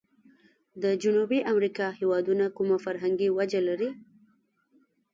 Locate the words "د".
0.83-0.85